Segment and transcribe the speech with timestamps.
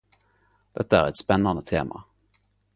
[0.77, 2.05] Dette er eit spennande tema.